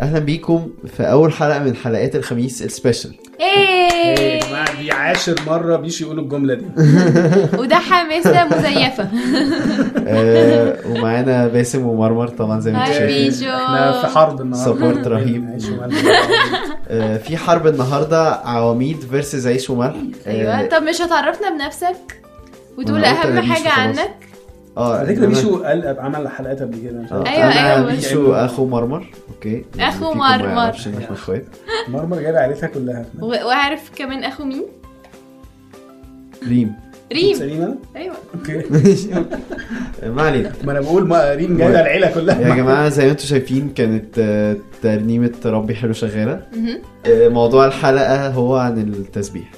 [0.00, 3.46] أهلا بيكم في أول حلقة من حلقات الخميس ال special إيه.
[3.46, 6.64] يا إيه جماعة دي عاشر مرة بيشو يقول الجملة دي.
[7.60, 9.08] وده حماسة مزيفة.
[10.06, 13.30] آه ومعانا باسم ومرمر طبعا زي ما أنتم هاي شايفين.
[13.30, 14.74] بيشو إحنا في حرب النهارده.
[14.74, 15.48] سبورت رهيب.
[15.52, 15.96] عيش وملح.
[16.88, 19.96] آه في حرب النهارده عواميد versus عيش وملح.
[20.26, 20.66] أيوه.
[20.66, 22.20] طب مش هتعرفنا بنفسك؟
[22.78, 23.68] وتقول أنا قلت أهم أنا حاجة.
[23.72, 24.10] عنك؟
[24.80, 27.28] آه على فكرة بيشو قال عمل حلقات قبل كده مش آه، عارف.
[27.28, 27.90] أيوة، أنا أيوة.
[27.90, 30.74] بيشو أخو مرمر okay؟ أخو فيكم ما مرمر.
[31.10, 31.44] إخوات.
[31.88, 33.06] مرمر جايب عيلتها كلها.
[33.20, 34.62] وعارف كمان أخو مين؟
[36.48, 36.72] ريم.
[37.12, 37.34] ريم.
[37.34, 38.14] سليم أنا؟ أيوه.
[38.34, 38.62] okay.
[40.16, 40.52] ما علينا.
[40.64, 42.40] ما أنا بقول ما ريم جايبه العيلة كلها.
[42.40, 46.42] يا جماعة زي ما أنتم شايفين كانت آه، ترنيمة ربي حلو شغالة.
[47.06, 49.50] آه، موضوع الحلقة هو عن التسبيح.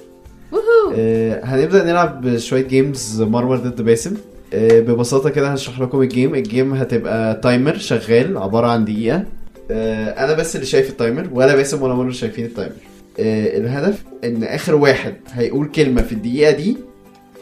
[0.97, 4.15] آه، هنبدأ نلعب شوية games مرمر ضد باسم.
[4.15, 9.25] آه، ببساطة كده هشرح لكم ال game ال game هتبقى timer شغال عبارة عن دقيقة.
[9.71, 12.73] آه، أنا بس اللي شايف ال timer ولا باسم ولا مرمر شايفين ال timer
[13.21, 16.77] آه، الهدف إن آخر واحد هيقول كلمة في الدقيقة دي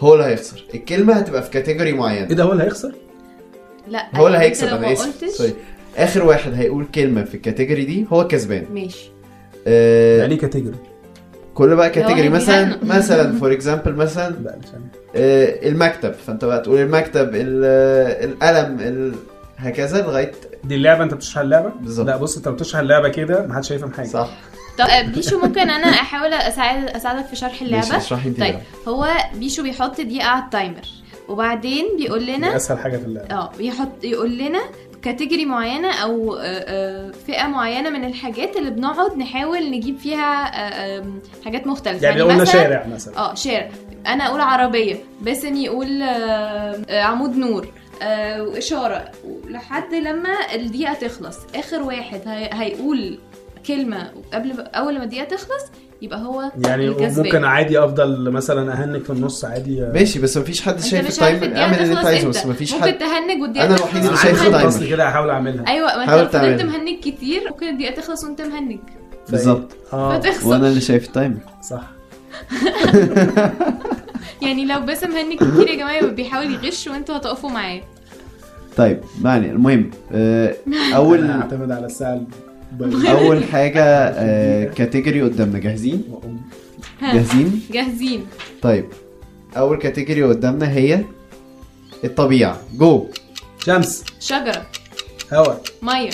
[0.01, 0.65] هو اللي هيخسر.
[0.75, 2.25] الكلمة هتبقى في category معين.
[2.25, 2.93] إيه ده هو اللي هيخسر؟
[3.89, 5.23] لا هو اللي أنت هيكسب أنا آسف.
[5.23, 5.35] قلتش.
[5.37, 5.53] sorry.
[5.97, 8.65] آخر واحد هيقول كلمة في ال category دي هو كسبان.
[8.75, 9.11] ماشي.
[9.67, 10.77] آه، يعني category
[11.55, 12.79] كل بقى category مثلا.
[12.85, 14.31] مثلا for example مثلا.
[14.45, 14.83] لا مش عارف.
[14.83, 19.15] آه، المكتب فأنت بقى تقول المكتب ال- آه، القلم ال-
[19.57, 20.33] هكذا لغاية
[20.65, 22.07] دي اللعبة أنت بتشرح اللعبة؟ بالظبط.
[22.07, 24.29] لا بص أنت بتشرح اللعبة كده ما حدش هيفهم حاجة صح
[24.79, 28.57] طب آه، بيشو ممكن أنا أحاول اساعد أساعدك في شرح اللعبة طيب بقى.
[28.89, 30.83] هو بيشو بيحط دقيقة على ال timer
[31.29, 34.61] وبعدين بيقول دي لنا أسهل حاجة في اللعبة آه يحط يقول لنا
[35.03, 40.45] category معينة أو آه، آه، فئة معينة من الحاجات اللي بنقعد نحاول نجيب فيها
[40.99, 41.05] آه،
[41.45, 42.07] حاجات مختلفة.
[42.07, 43.19] يعني لو قلنا شارع مثلا.
[43.19, 43.69] آه شارع.
[44.07, 46.03] أنا أقول عربية باسم يقول
[46.91, 47.69] عمود نور
[48.39, 49.05] واشاره
[49.49, 53.19] لحد لما الدقيقة تخلص آخر واحد هي- هيقول
[53.67, 55.65] كلمة قبل أول ما الدقيقة تخلص
[56.03, 56.91] يبقى هو يعني.
[56.91, 59.81] ممكن عادي أفضل مثلا اهنج في النص عادي.
[59.81, 61.43] ماشي بس مفيش حد شايف ال timer.
[61.43, 62.99] الدقيقة اعمل اللي أنت عايزه بس مفيش ممكن حد.
[62.99, 64.43] تهنج والدقيقة أنا تخلص الوحيد اللي شايف.
[64.47, 64.67] ال timer.
[64.67, 65.69] بس كده هحاول أعملها.
[65.69, 66.63] أيوه ما أنت فضلت.
[66.63, 68.79] مهنج كتير ممكن الدقيقة تخلص وأنت مهنج.
[69.31, 69.77] بالظبط.
[69.93, 70.23] آه.
[70.45, 71.41] وأنا اللي شايف ال timer.
[71.71, 71.83] صح.
[74.43, 77.81] يعني لو باسم مهنج كتير يا جماعة بيحاول يغش وأنتوا هتقفوا معاه.
[78.77, 80.55] طيب معني المهم آه،
[80.97, 82.21] أول اعتمد على الساعة
[83.09, 84.11] أول حاجة
[84.75, 85.59] category قدامنا.
[85.59, 86.05] جاهزين؟
[87.01, 88.27] ها، جاهزين؟ جاهزين.
[88.63, 88.89] طيب
[89.57, 91.05] أول category قدامنا هي
[92.05, 92.63] الطبيعة.
[92.79, 93.07] جو
[93.67, 94.05] شمس.
[94.21, 94.67] شجرة.
[95.33, 96.11] هواء مية.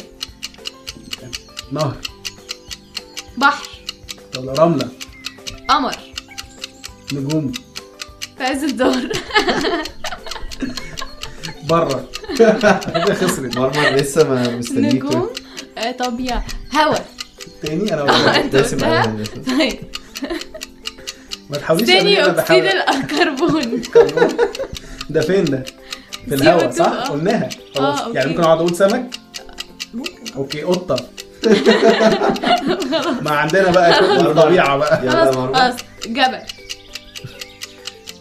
[1.73, 1.97] نهر.
[3.39, 3.69] بحر.
[4.39, 4.89] ولا رملة.
[5.69, 5.97] قمر.
[7.13, 7.53] نجوم.
[8.39, 9.13] في عز الدار.
[11.67, 12.09] بره
[12.39, 13.57] كده خسرت.
[13.59, 14.95] مرمر لسه ما مستنيك.
[15.05, 15.29] نجوم.
[15.79, 16.97] آه، طبيعة هوا.
[17.63, 19.17] تاني؟ أنا ولا انت قلتها.
[19.59, 19.79] طيب.
[21.51, 22.67] ما تحاوليش ثاني تعملي اكسيد بحاول.
[23.03, 23.83] الكربون.
[25.11, 25.65] ده فين ده؟
[26.29, 27.05] في CO2 الهواء صح؟ آه.
[27.05, 27.49] قلناها.
[27.75, 28.01] خلاص.
[28.01, 28.31] آه، يعني.
[28.31, 29.11] ممكن أقعد أقول سمك؟
[29.95, 30.13] ممكن.
[30.37, 30.97] أوكي قطة.
[33.23, 35.01] ما عندنا بقى الطبيعة بقى.
[35.07, 35.55] يلا خلاص مرمر.
[35.55, 35.75] خلاص.
[36.07, 36.39] جبل.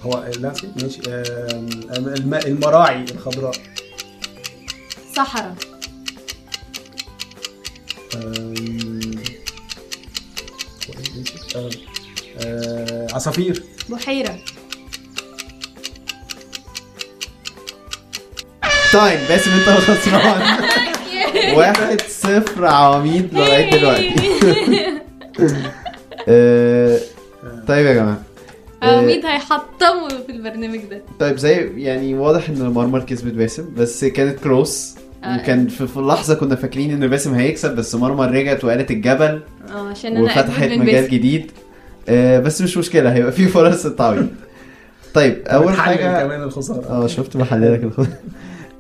[0.05, 1.01] هو لا نسيت ماشي
[2.47, 3.51] المراعي الخضراء.
[5.15, 5.55] صحراء؟
[12.41, 13.63] آه، عصافير.
[13.89, 14.35] بحيرة.
[18.91, 20.41] تايم باسم انت الخسران.
[21.57, 24.15] واحد صفر عواميد لغاية دلوقتي.
[26.29, 26.99] آه،
[27.67, 28.21] طيب يا جماعة.
[28.85, 34.05] آه، عميد هيحطموا في البرنامج ده؟ طيب زي يعني واضح إن مرمر كسبت باسم بس
[34.05, 35.37] كانت كلوس آه.
[35.37, 39.41] وكان في, في لحظة كنا فاكرين إن باسم هيكسب بس مرمر رجعت وقالت الجبل.
[39.75, 41.07] آه عشان أنا وفتحت مجال باسم.
[41.15, 41.51] جديد.
[42.09, 44.27] آه، بس مش مشكلة هيبقى في فرص التعويض.
[45.13, 46.85] طيب أول حاجة كمان الخسارة.
[46.89, 47.91] آه شفت بحللك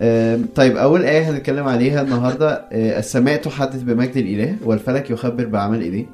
[0.01, 5.81] آم، طيب أول آية هنتكلم عليها النهارده آه، السماء تحدث بمجد الإله والفلك يخبر بعمل
[5.81, 6.05] إيديه.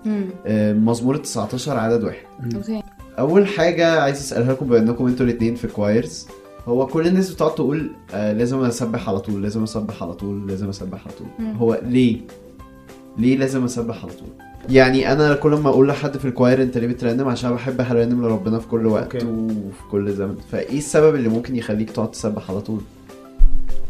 [0.48, 2.54] آه، مزمور 19 عدد واحد.
[2.56, 2.84] okay.
[3.20, 6.28] أول حاجة عايز أسألها لكم بما إنكم أنتوا الاثنين في choirs
[6.68, 10.70] هو كل الناس بتقعد تقول آه لازم أسبح على طول لازم أسبح على طول لازم
[10.70, 11.27] أسبح على طول.
[11.39, 11.56] مم.
[11.58, 12.22] هو ليه؟
[13.18, 14.30] ليه لازم أسبح على طول؟
[14.70, 18.25] يعني أنا كل ما أقول لحد في ال choir أنت ليه بترنم؟ عشان بحب أرنم
[18.25, 19.25] لربنا في كل وقت okay.
[19.27, 20.36] وفي كل زمن.
[20.51, 22.82] فإيه السبب اللي ممكن يخليك تقعد تسبح على طول؟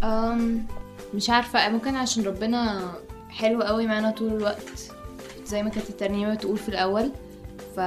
[0.03, 0.65] أم
[1.13, 1.69] مش عارفة.
[1.69, 2.81] ممكن عشان ربنا
[3.29, 4.91] حلو قوي معانا طول الوقت
[5.47, 7.11] زي ما كانت الترنيمة بتقول في الأول.
[7.75, 7.79] ف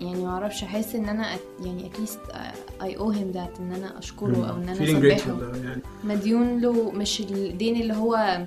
[0.00, 2.18] يعني معرفش احس ان أنا أت- يعني at least
[2.82, 4.80] I owe him that ان أنا اشكره أو إن أنا feeling
[5.14, 5.82] اسبحه grateful يعني.
[6.04, 8.40] مديون له مش الدين اللي هو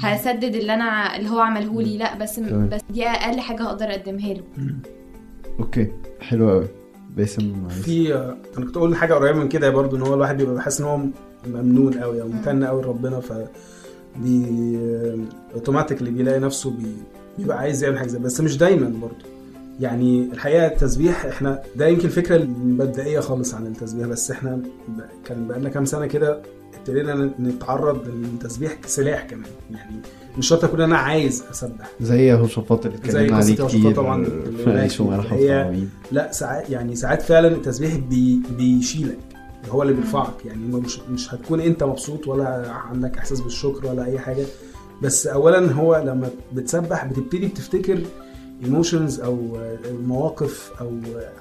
[0.00, 2.68] هسدد اللي أنا اللي هو عمله لي لا بس تمام.
[2.68, 4.42] بس دي أقل حاجة هقدر أقدمها له.
[5.60, 5.92] okay.
[6.20, 6.66] حلو قوي
[7.16, 8.14] باسم في
[8.58, 11.00] أنا كنت أقول حاجة قريبة من كده برضو إن هو الواحد بيبقى حاسس إن هو
[11.46, 13.32] ممنون قوي أو ممتن قوي لربنا ف
[14.16, 14.46] بي
[15.54, 16.86] automatically بيلاقي نفسه بي...
[17.38, 19.24] بيبقى عايز يعمل حاجة زي بس مش دايما برضو.
[19.80, 24.62] يعني الحقيقة التسبيح إحنا ده يمكن الفكرة المبدئية خالص عن التسبيح بس إحنا.
[25.24, 26.42] كان بقالنا كام سنة كده
[26.78, 29.96] ابتدينا نتعرض للتسبيح كسلاح كمان يعني
[30.38, 34.24] مش شرط أكون أنا عايز أسبح زي يهوشافاط اللي اتكلمنا عليه كتير طبعاً،
[34.64, 34.70] في
[35.34, 35.64] هي-
[36.12, 39.18] لا ساعات يعني ساعات فعلا التسبيح بي بيشيلك
[39.70, 44.18] هو اللي بيرفعك يعني مش مش هتكون أنت مبسوط ولا عندك إحساس بالشكر ولا أي
[44.18, 44.44] حاجة
[45.02, 47.98] بس اولا هو لما بتسبح بتبتدي بتفتكر
[48.64, 49.58] emotions أو
[50.06, 50.92] مواقف أو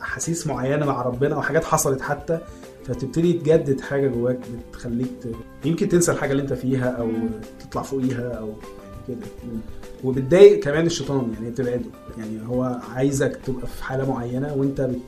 [0.01, 2.39] أحاسيس معينة مع ربنا أو حاجات حصلت حتى
[2.85, 4.39] فتبتدي تجدد حاجة جواك
[4.71, 5.27] بتخليك ت...
[5.67, 7.11] يمكن تنسى الحاجة اللي أنت فيها أو
[7.59, 8.53] تطلع فوقيها أو
[9.07, 9.17] كده.
[10.03, 11.81] وبتضايق كمان الشيطان يعني بتبعده.
[12.17, 14.99] يعني هو عايزك تبقى في حالة معينة وأنت بت-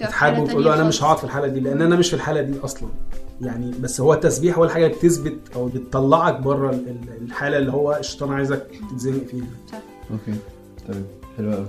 [0.00, 1.02] بتحاربه وتقول له أنا مش.
[1.02, 2.88] هقعد في الحالة دي لأن أنا مش في الحالة دي أصلا.
[3.40, 7.72] يعني بس هو التسبيح هو الحاجة اللي بتثبت أو بتطلعك بره ال- ال- الحالة اللي
[7.72, 9.44] هو الشيطان عايزك تتزنق فيها.
[10.10, 10.38] okay.
[10.88, 11.04] تمام
[11.38, 11.66] حلو قوي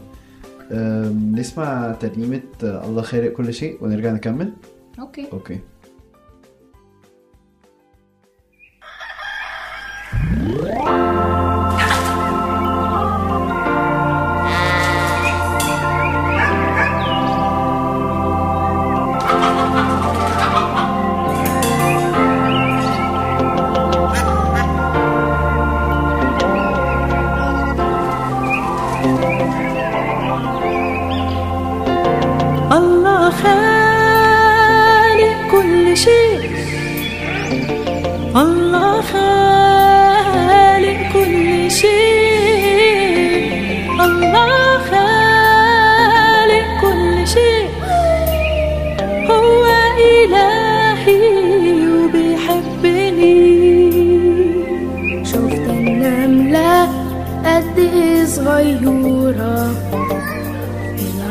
[1.31, 4.53] نسمع ترنيمة آه، الله خالق كل شيء ونرجع نكمل.
[4.99, 5.27] okay.
[5.33, 5.59] okay.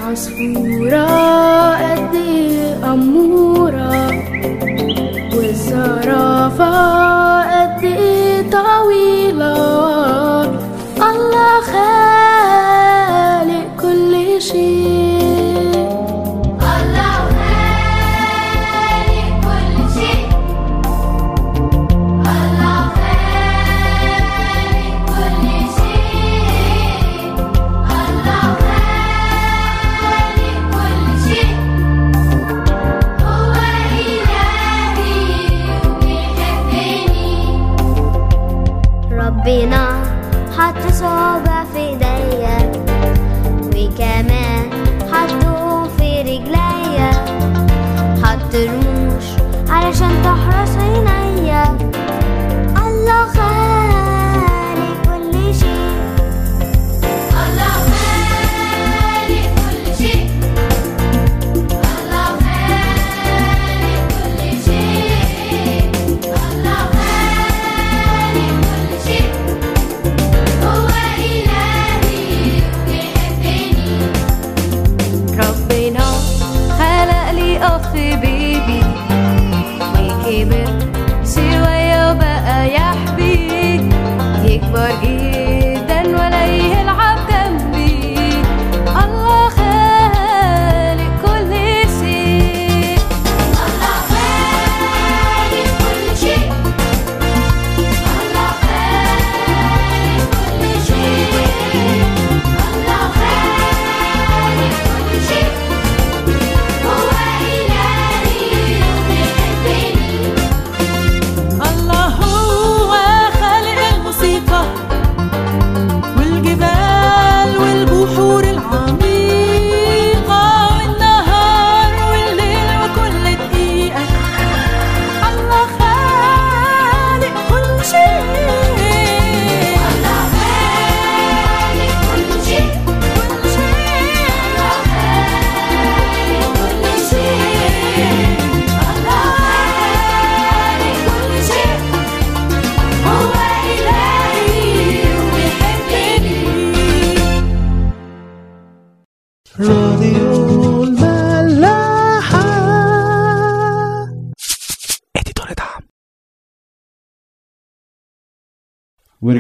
[0.09, 1.07] العصفورة
[1.77, 2.93] قد إيه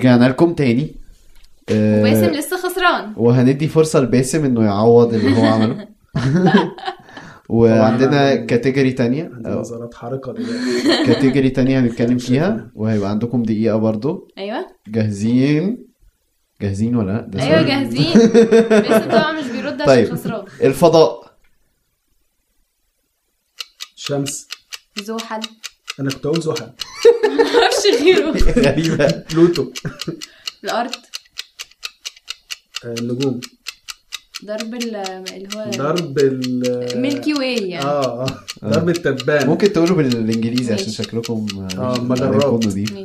[0.08, 0.94] ورجعنا لكم تاني
[1.70, 3.12] آه، وباسم لسه خسران.
[3.16, 5.88] وهندي فرصة لباسم إنه يعوض اللي هو عمله.
[7.48, 8.34] وعندنا.
[8.34, 9.30] category تانية.
[9.34, 12.70] عندي أو نظرات حارقه دلوقتي category تانية هنتكلم فيها.
[12.74, 14.28] وهيبقى عندكم دقيقة برضو.
[14.38, 14.66] أيوه.
[14.88, 15.78] جاهزين؟
[16.62, 17.66] جاهزين ولا لأ؟ ده أيوه سؤال.
[17.66, 18.12] جاهزين.
[18.88, 20.14] باسم طبعا مش بيرد عشان طيب.
[20.14, 20.44] خسران.
[20.62, 21.32] الفضاء.
[23.96, 24.48] شمس.
[25.02, 25.40] زحل.
[26.00, 26.72] أنا كنت أقول زحل
[27.54, 28.30] معرفش غيره.
[28.68, 29.24] غريبة.
[29.30, 29.72] بلوتو
[30.64, 30.90] الأرض.
[32.84, 33.40] آه، النجوم.
[34.44, 37.84] ضرب ال- اللي هو ضرب ال Milky Way يعني.
[37.84, 38.44] آه آه.
[38.64, 39.46] درب التبان.
[39.46, 40.90] ممكن تقولوا بالإنجليزي عشان.
[40.92, 41.46] شكلكم
[41.78, 42.66] آه، مجرات.
[42.66, 43.04] ماشي.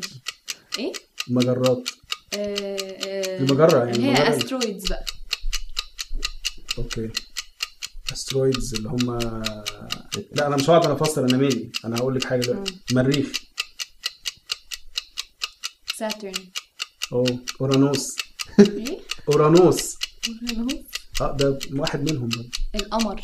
[0.79, 0.93] إيه؟
[1.27, 1.89] مجرات.
[2.37, 4.37] آه، آه، المجرة يعني اللي هي.
[4.37, 5.05] asteroids بقى.
[6.77, 7.09] okay.
[8.13, 9.19] asteroids اللي هم
[10.31, 11.71] لا أنا مش هقعد أنا افسر أنا مالي.
[11.85, 13.27] أنا هقول لك حاجة دلوقتي مريخ.
[15.95, 16.33] Saturn
[17.11, 17.39] أوه.
[17.61, 18.15] أورانوس.
[18.59, 19.97] إيه؟ أورانوس.
[20.19, 20.85] أورانوس.
[21.21, 22.49] آه ده واحد منهم برضه.
[22.75, 23.21] القمر.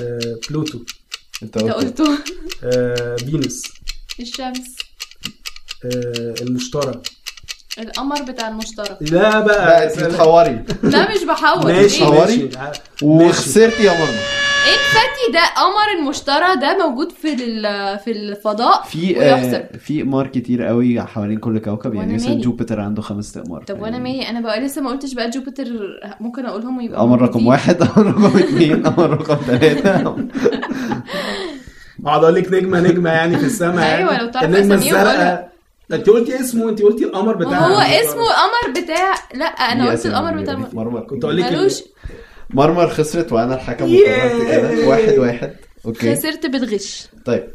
[0.00, 0.78] آه بلوتو.
[1.42, 2.18] أنت أنت قلت قلته.
[2.64, 3.62] آه فينوس.
[4.20, 4.76] الشمس.
[5.84, 7.02] آه المشتري.
[7.78, 8.96] القمر بتاع المشتري.
[9.00, 12.48] لا بقى انت بتحوري لا مش بحور ماشي ماشي.
[13.02, 14.18] وخسرتي يا مرمى
[14.66, 20.26] إيه الفتي ده قمر المشترى ده موجود في ال- في الفضاء في آه في اقمار
[20.26, 21.94] كتير قوي حوالين كل كوكب.
[21.94, 25.14] يعني مثلا؟ Jupiter عنده خمس اقمار طب وأنا يعني مالي أنا بقى لسه ما قلتش
[25.14, 25.64] بقى Jupiter
[26.20, 30.16] ممكن أقولهم ويبقى قمر رقم واحد قمر رقم اثنين قمر رقم ثلاثة
[32.04, 33.88] اقعد أقول لك نجمة نجمة يعني في السماء.
[33.88, 35.47] يعني أيوة، لو تعرف النجمة أساميهم
[35.90, 40.06] الزرقاء انت قلتي اسمه انت قلتي القمر بتاع هو اسمه القمر بتاع لا أنا قلت
[40.06, 41.00] القمر بتاع مرمر.
[41.00, 41.72] كنت أقول لك
[42.50, 43.84] مرمر خسرت وأنا الحكم.
[43.84, 44.88] وقررت كده.
[44.88, 45.52] واحد واحد.
[45.86, 46.16] أوكي.
[46.16, 47.08] خسرت بتغش.
[47.24, 47.48] طيب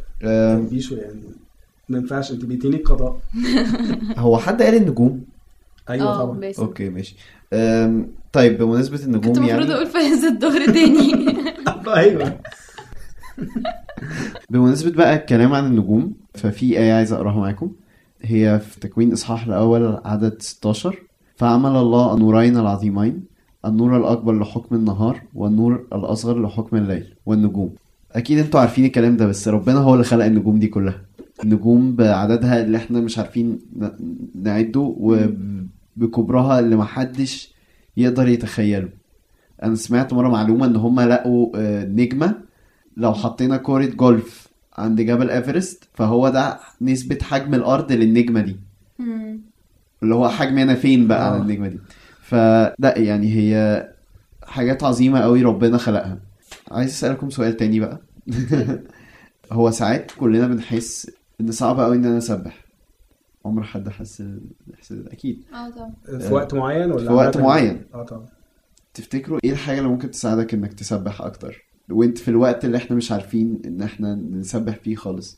[0.71, 1.21] بيشو يعني؟
[1.89, 3.19] ما ينفعش انت بيتيني القضاء.
[4.17, 5.23] هو حد قال النجوم؟
[5.89, 6.51] أيوه آه طبعا.
[6.59, 7.15] أوكي ماشي.
[8.33, 11.35] طيب بمناسبة كنت النجوم المفروض يعني أقول فايز الظهر تاني.
[11.87, 12.39] أيوه.
[14.49, 17.71] بمناسبة بقى الكلام عن النجوم ففي آية عايز أقراها معاكم.
[18.25, 20.99] هي في تكوين إصحاح الأول عدد 16
[21.35, 23.23] فعمل الله النورين العظيمين
[23.65, 27.75] النور الأكبر لحكم النهار والنور الأصغر لحكم الليل والنجوم.
[28.11, 31.01] أكيد أنتوا عارفين الكلام ده بس ربنا هو اللي خلق النجوم دي كلها.
[31.43, 33.59] النجوم بعددها اللي إحنا مش عارفين
[34.35, 37.53] نعده وبكبرها اللي محدش
[37.97, 38.89] يقدر يتخيله.
[39.63, 42.35] أنا سمعت مرة معلومة إن هما لقوا آه، نجمة
[42.97, 44.47] لو حطينا كورة جولف.
[44.77, 48.59] عند جبل إيفرست فهو ده نسبة حجم الأرض للنجمة دي.
[48.99, 49.41] مم.
[50.03, 51.41] اللي هو حجمنا فين بقى على آه.
[51.41, 51.79] النجمة دي؟
[52.21, 53.87] فلا يعني هي
[54.43, 56.19] حاجات عظيمة قوي ربنا خلقها.
[56.71, 58.01] عايز أسألكم سؤال تاني بقى.
[59.51, 62.63] هو ساعات كلنا بنحس إن صعب قوي إن أنا أسبح.
[63.45, 64.21] عمر حد حس
[64.67, 65.43] الإحساس ده؟ أكيد.
[65.53, 66.19] آه طبعا.
[66.19, 67.81] في وقت معين ولا في وقت؟ معين.
[67.93, 68.25] آه طبعا.
[68.93, 73.11] تفتكروا إيه الحاجة اللي ممكن تساعدك إنك تسبح أكتر؟ وانت في الوقت اللي إحنا مش
[73.11, 75.37] عارفين ان إحنا نسبح فيه خالص.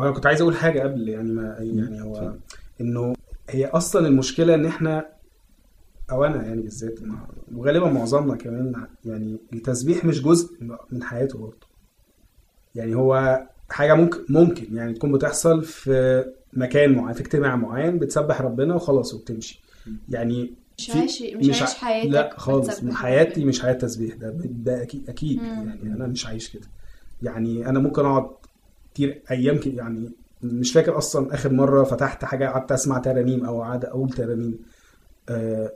[0.00, 2.38] هو أنا كنت عايز أقول حاجة قبل يعني ما يعني هو اتفضل.
[2.80, 3.14] إنه
[3.50, 5.06] هي أصلا المشكلة إن إحنا
[6.10, 6.98] أو أنا يعني بالذات
[7.54, 10.56] وغالبا معظمنا كمان يعني التسبيح مش جزء
[10.90, 11.66] من حياته برضه.
[12.74, 18.40] يعني هو حاجة ممكن ممكن يعني تكون بتحصل في مكان معين في اجتماع معين بتسبح
[18.40, 19.60] ربنا وخلاص وبتمشي.
[20.08, 22.66] يعني مش عايش مش عايش حياتك لا خالص.
[22.68, 23.44] بتسبح حياتي.
[23.44, 24.14] مش حياة تسبيح.
[24.14, 25.38] ده ده أكيد أكيد.
[25.42, 25.44] مم.
[25.82, 26.66] يعني أنا مش عايش كده.
[27.22, 28.26] يعني أنا ممكن أقعد
[28.94, 29.74] كتير أيام كده.
[29.76, 30.10] يعني
[30.42, 34.58] مش فاكر أصلا آخر مرة فتحت حاجة قعدت أسمع ترانيم أو قعدت أقول ترانيم.
[35.28, 35.72] آه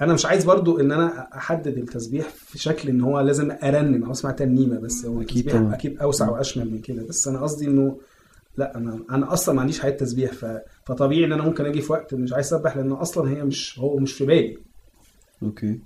[0.00, 4.10] أنا مش عايز برضو إن أنا أحدد التسبيح في شكل إن هو لازم أرنم أو
[4.12, 5.06] أسمع ترنيمة بس.
[5.06, 5.74] هو طبعا.
[5.74, 7.02] أكيد أوسع وأشمل من كده.
[7.02, 7.98] بس أنا قصدي إنه
[8.56, 10.32] لا أنا أنا أصلا ما عنديش حياة تسبيح.
[10.32, 10.44] ف...
[10.88, 13.96] فطبيعي إن أنا ممكن أجي في وقت مش عايز أسبح لأن أصلا هي مش هو
[13.96, 14.58] مش في بالي.
[15.42, 15.80] أوكي.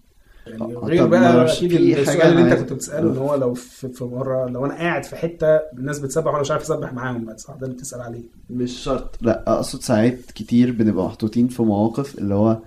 [0.47, 3.89] يعني آه، غير بقى أكيد في السؤال اللي أنت كنت بتسأله إن هو لو في,
[3.89, 7.39] في مرة لو أنا قاعد في حتة الناس بتسبح وأنا مش عارف أسبح معاهم بقى
[7.39, 8.23] صح ده اللي بتسأل عليه.
[8.51, 9.19] مش شرط.
[9.23, 12.59] لأ أقصد ساعات كتير بنبقى محطوطين في مواقف اللي هو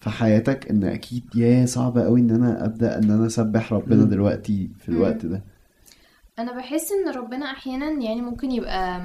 [0.00, 4.08] في حياتك إن أكيد يا صعب قوي إن أنا أبدأ إن أنا أسبح ربنا مم.
[4.10, 4.88] دلوقتي في.
[4.88, 5.42] الوقت ده.
[6.38, 9.02] أنا بحس إن ربنا أحيانا يعني ممكن يبقى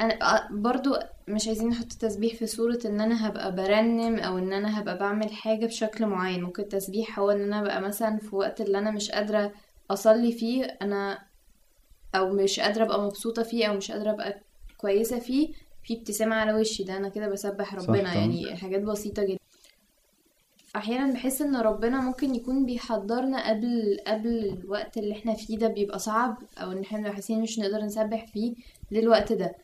[0.00, 0.94] أنا آه، برضو
[1.28, 5.32] مش عايزين نحط تسبيح في صورة إن أنا هبقى برنم أو إن أنا هبقى بعمل
[5.32, 6.42] حاجة بشكل معين.
[6.42, 9.52] ممكن التسبيح هو إن أنا أبقى مثلا في وقت اللي أنا مش قادرة
[9.90, 11.18] أصلي فيه أنا
[12.14, 14.40] أو مش قادرة أبقى مبسوطة فيه أو مش قادرة أبقى
[14.78, 15.52] كويسة فيه
[15.84, 16.84] في ابتسامة على وشي.
[16.84, 18.00] ده أنا كده بسبح صح ربنا.
[18.02, 18.14] طبعا.
[18.14, 19.38] يعني حاجات بسيطة جدا.
[20.76, 25.98] أحيانا بحس إن ربنا ممكن يكون بيحضرنا قبل قبل الوقت اللي إحنا فيه ده بيبقى
[25.98, 28.54] صعب أو إن إحنا حاسين مش نقدر نسبح فيه
[28.90, 29.54] للوقت ده.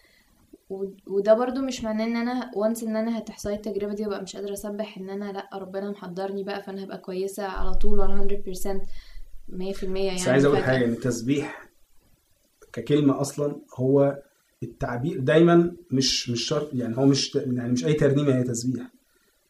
[1.06, 4.52] وده برضو مش معناه إن أنا وانس إن أنا هتحصل التجربة دي وأبقى مش قادرة
[4.52, 8.80] أسبح إن أنا لأ ربنا محضرني بقى فأنا هبقى كويسة على طول 100%
[9.48, 10.14] 100% يعني.
[10.16, 10.58] بس عايز أقول.
[10.58, 11.68] حاجة إن التسبيح
[12.72, 14.22] ككلمة أصلا هو
[14.62, 18.86] التعبير دايما مش مش شرط يعني هو مش يعني مش أي ترنيمة هي تسبيح.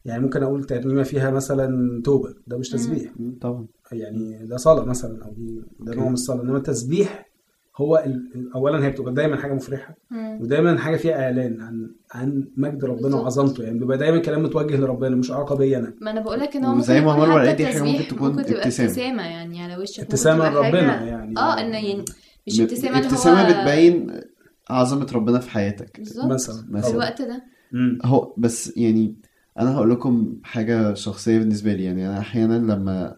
[0.05, 3.11] يعني ممكن أقول ترنيمة فيها مثلا توبة ده مش تسبيح.
[3.41, 3.67] طبعا.
[3.91, 5.95] يعني ده صلاة مثلا أو دي ده.
[5.95, 6.41] نوع من الصلاة.
[6.41, 7.30] إنما التسبيح
[7.77, 10.39] هو ال- اولا هي بتبقى دايما حاجة مفرحة مم.
[10.41, 13.15] ودايما حاجة فيها إعلان عن عن مجد ربنا.
[13.15, 16.65] وعظمته يعني بيبقى دايما كلام متوجه لربنا مش علاقه بيا أنا ما أنا بقولك إن
[16.65, 18.89] هو ممكن ما قالت دي حاجة ممكن تكون ابتسامة.
[18.89, 22.05] ابتسامة يعني على وشك ممكن ابتسامة لربنا يعني آه إن يعني
[22.47, 24.21] مش ابتسامة اللي ابتسامة هو بتبين
[24.69, 26.91] عظمة ربنا في حياتك بالظبط مثلا في مثلا.
[26.91, 27.43] الوقت ده.
[28.05, 29.15] هو بس يعني
[29.59, 33.15] أنا هقول لكم حاجة شخصية بالنسبة لي يعني أنا أحيانا لما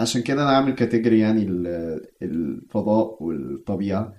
[0.00, 4.14] عشان كده أنا عامل كاتيجوري يعني ال- الفضاء والطبيعة.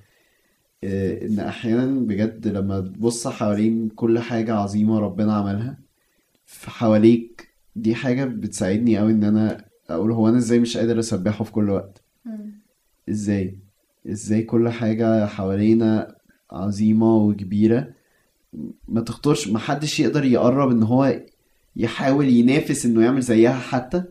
[0.83, 5.77] إيه، إن أحيانا بجد لما تبص حوالين كل حاجة عظيمة ربنا عملها
[6.45, 11.43] في حواليك دي حاجة بتساعدني قوي إن أنا أقول هو أنا إزاي مش قادر أسبحه
[11.43, 12.01] في كل وقت.
[13.09, 13.59] إزاي؟
[14.09, 16.15] إزاي كل حاجة حوالينا
[16.51, 17.87] عظيمة وكبيرة؟
[18.87, 21.21] ما تخطرش ما حدش يقدر يقرب إن هو
[21.75, 24.03] يحاول ينافس إنه يعمل زيها حتى.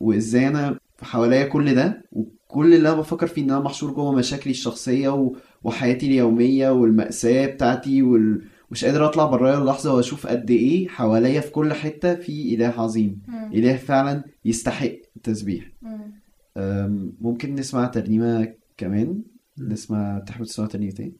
[0.00, 4.50] وإزاي أنا حواليا كل ده وكل اللي أنا بفكر فيه إن أنا محشور جوه مشاكلي
[4.50, 8.44] الشخصية و- وحياتي اليومية والمأساة بتاعتي وال...
[8.70, 13.22] مش قادر أطلع برايا اللحظة وأشوف قد إيه حواليا في كل حتة في إله عظيم.
[13.28, 13.50] مم.
[13.52, 15.72] إله فعلا يستحق التسبيح.
[15.82, 16.12] مم.
[16.56, 19.22] أم، ممكن نسمع ترنيمة كمان؟
[19.58, 21.12] نسمع تحب تسمع ترنيمة إيه؟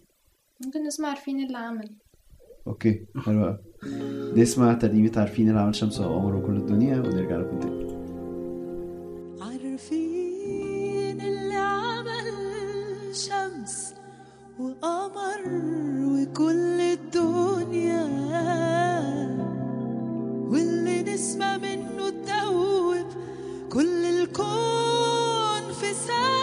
[0.65, 1.91] ممكن نسمع عارفين اللي عمل.
[2.67, 3.59] أوكي حلو قوي
[4.37, 8.08] نسمع ترنيمة عارفين اللي عمل شمس وقمر وكل الدنيا ونرجع لكم تاني.
[9.79, 12.35] عارفين اللي عمل
[13.13, 13.95] شمس
[14.59, 15.43] وقمر
[16.05, 18.05] وكل الدنيا
[20.51, 23.07] واللي نسمة منه تدوب
[23.73, 26.38] كل الكون في ثانية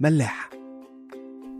[0.00, 0.50] ملاح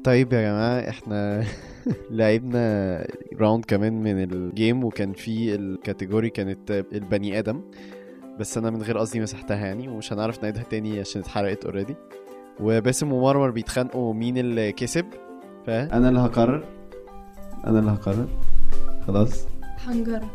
[0.05, 1.45] طيب يا جماعة إحنا
[2.11, 3.07] لعبنا
[3.41, 7.61] round كمان من ال game وكان في ال category كانت البني آدم.
[8.41, 11.95] بس أنا من غير قصدي مسحتها يعني ومش هنعرف نعيدها تاني عشان اتحرقت already
[12.61, 15.07] وباسم ومرمر بيتخانقوا مين اللي كسب.
[15.67, 16.65] فانا اللي هقرر.
[17.67, 18.29] أنا اللي هقرر.
[19.07, 19.47] خلاص.
[19.87, 20.31] حنجرة.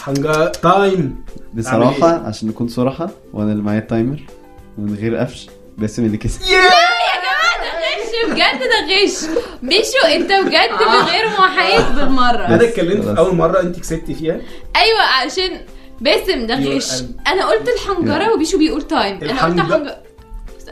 [0.00, 4.22] حنجا time بصراحة أعمل عشان نكون صراحة وأنا اللي معايا ال timer
[4.78, 5.50] ومن غير قفش.
[5.78, 6.40] باسم اللي كسب.
[6.42, 9.24] غش بجد ده غش.
[9.62, 12.46] بيشو انت بجد من غير محايد بالمرة.
[12.46, 13.04] أنا بس اتكلمت.
[13.04, 14.40] في أول مرة أنت كسبتي فيها؟
[14.76, 15.60] أيوه عشان
[16.00, 17.02] باسم ده غش.
[17.26, 19.96] أنا قلت الحنجرة وبيشو بيقول time أنا قلت حنجرة.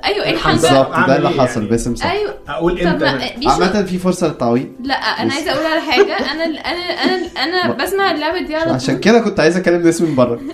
[0.05, 0.31] أيوه إيه.
[0.35, 0.69] الحنجرة.
[0.69, 1.57] بالظبط ده اللي إيه حصل.
[1.61, 2.07] يعني؟ باسم صح.
[2.11, 2.35] أيوه.
[2.49, 3.07] أقول إمتى؟
[3.47, 4.69] عامة في فرصة للتعويض.
[4.85, 5.35] لا أنا بس.
[5.35, 6.17] عايزة أقول على حاجة.
[6.33, 6.61] أنا أنا
[7.05, 10.41] أنا أنا ما- بسمع اللعبة دي على عشان كده كنت عايز أكلم ناس من بره.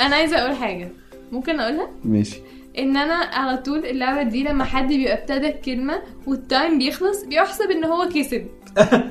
[0.00, 0.92] أنا عايزة أقول حاجة.
[1.32, 2.40] ممكن أقولها؟ ماشي.
[2.78, 7.84] إن أنا على طول اللعبة دي لما حد بيبقى ابتدى الكلمة والتايم بيخلص بيحسب إن
[7.84, 8.46] هو كسب.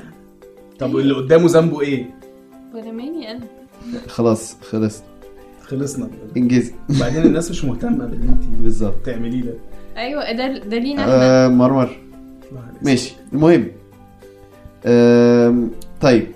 [0.80, 2.10] طب واللي قدامه ذنبه إيه؟
[2.74, 3.40] ولا ماني أنا.
[4.08, 5.02] خلاص خلص.
[5.62, 6.10] خلصنا.
[6.36, 6.72] إنجزي.
[6.96, 8.94] وبعدين الناس مش مهتمة باللي انت بالظبط.
[8.98, 9.54] بتعمليه ده.
[9.96, 11.44] أيوه ده ده لينا إحنا.
[11.44, 11.96] آه مرمر.
[12.82, 13.12] ماشي.
[13.32, 13.66] المهم.
[14.86, 16.26] آم، طيب.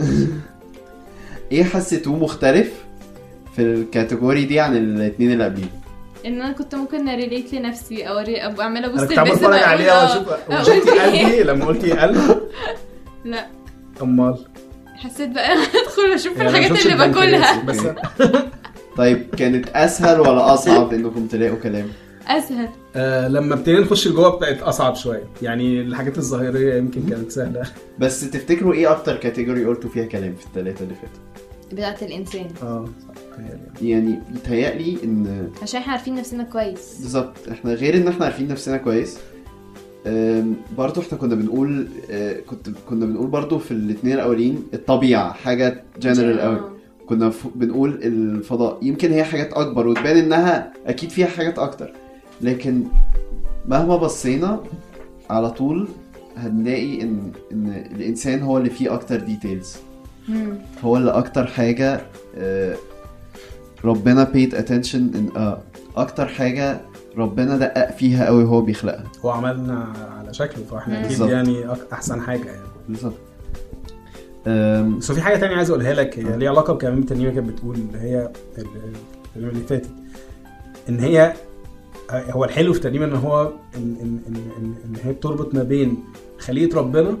[1.52, 2.83] إيه حسيتوه مختلف؟
[3.56, 5.84] في ال category دي عن الاثنين اللي قبليه
[6.26, 9.44] إن أنا كنت ممكن a relate لنفسي أو ابقى عماله ابص أنا كنت عمال لباسم
[9.46, 12.40] اتفرج أقول عليها آه، واشوف أقول وشفتي إيه؟ قلبي لما قلتي قلب
[13.24, 13.46] لا.
[14.02, 14.38] أمال.
[14.96, 17.62] حسيت بقى أدخل أشوف يعني الحاجات اللي باكلها.
[17.64, 17.76] بس.
[18.98, 21.88] طيب كانت أسهل ولا أصعب إنكم تلاقوا كلام؟
[22.28, 22.68] أسهل.
[22.96, 25.24] آه لما ابتدينا نخش لجوه بقت أصعب شوية.
[25.42, 27.62] يعني الحاجات الظاهرية يمكن كانت سهلة.
[27.98, 32.46] بس تفتكروا إيه أكتر category قلتوا فيها كلام في الثلاثه اللي فاتوا؟ بتاعت الإنسان.
[32.62, 32.84] آه.
[33.08, 33.90] صح تهيألي.
[33.90, 38.76] يعني يتهيألي إن عشان إحنا عارفين نفسنا كويس بالظبط إحنا غير إن إحنا عارفين نفسنا
[38.76, 39.18] كويس
[40.06, 45.84] أم، برضو إحنا كنا بنقول آه، كنت كنا بنقول برضو في الاثنين الأولين الطبيعة حاجة
[46.00, 46.70] جنرال قوي آه.
[47.06, 51.92] كنا ف- بنقول الفضاء يمكن هي حاجات أكبر وتبان إنها أكيد فيها حاجات أكتر
[52.40, 52.84] لكن
[53.68, 54.60] مهما بصينا
[55.30, 55.88] على طول
[56.36, 59.76] هنلاقي إن إن الإنسان هو اللي فيه أكتر ديتيلز.
[60.84, 62.00] هو اللي أكتر حاجة
[62.36, 62.76] آه،
[63.84, 65.58] ربنا paid attention ان آه،
[65.96, 66.80] أكتر حاجة
[67.16, 69.04] ربنا دقق فيها قوي وهو بيخلقها.
[69.24, 71.20] هو عملنا على شكله فإحنا أكيد.
[71.20, 72.66] يعني أحسن حاجة يعني.
[72.88, 73.14] بالظبط.
[74.46, 77.76] أم، بس في حاجة تانية عايز أقولها لك هي ليها علاقة بكلام الترنيمه كانت بتقول
[77.76, 78.30] اللي هي
[79.36, 79.90] اللي فاتت
[80.88, 81.32] إن هي
[82.10, 83.42] هو الحلو في الترنيمه إن هو
[83.76, 86.04] ان ان ان, إن, إن هي بتربط ما بين
[86.38, 87.16] خليقة ربنا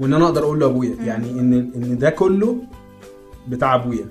[0.00, 2.56] وإن أنا أقدر أقول له ابويا يعني ان إن ده كله
[3.48, 4.04] بتاع أبويا.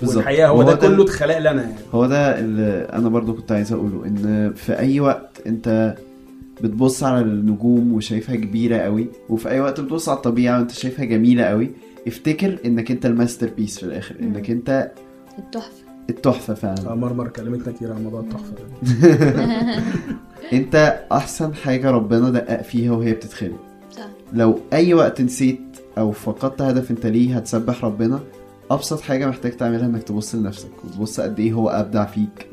[0.00, 0.16] بالظبط.
[0.16, 1.74] والحقيقة هو وهو ده ده- كله اتخلق لنا يعني.
[1.94, 5.94] هو ده اللي أنا برضو كنت عايز أقوله إن في أي وقت أنت
[6.62, 11.42] بتبص على النجوم وشايفها كبيرة قوي وفي أي وقت بتبص على الطبيعة وأنت شايفها جميلة
[11.44, 11.70] قوي
[12.06, 14.90] افتكر إنك أنت ال masterpiece في الآخر إنك أنت
[15.38, 15.72] التحفة.
[16.10, 16.90] التحفة فعلا.
[16.90, 19.46] آه، مرمر كلمتنا كتير عن موضوع التحفة ده.
[20.52, 23.58] أنت أحسن حاجة ربنا دقق فيها وهي بتتخلق.
[23.96, 24.06] صح.
[24.32, 25.60] لو أي وقت نسيت
[25.98, 28.20] أو فقدت هدف أنت ليه هتسبح ربنا
[28.70, 30.70] أبسط حاجة محتاج تعملها إنك تبص لنفسك.
[30.84, 32.50] وتبص قد إيه هو أبدع فيك.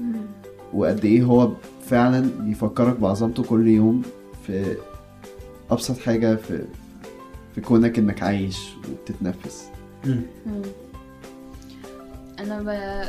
[0.74, 1.52] وقد إيه هو
[1.86, 4.02] فعلا بيفكرك بعظمته كل يوم
[4.48, 4.78] في
[5.72, 6.66] أبسط حاجة في
[7.56, 9.66] في كونك إنك عايش وبتتنفس.
[12.40, 13.04] أنا ب...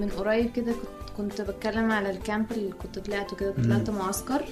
[0.00, 0.72] من قريب كده
[1.16, 4.44] كنت كنت بتكلم على الكامب اللي كنت طلعته كده كنت طلعت معسكر.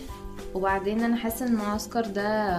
[0.55, 2.59] وبعدين أنا حاسة إن المعسكر ده